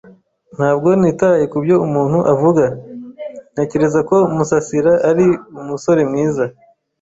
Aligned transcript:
Ntabwo 0.55 0.89
nitaye 0.99 1.43
kubyo 1.53 1.75
umuntu 1.87 2.19
avuga. 2.33 2.65
Ntekereza 3.53 3.99
ko 4.09 4.15
Musasira 4.35 4.93
ari 5.09 5.25
umusore 5.61 6.01
mwiza. 6.09 6.45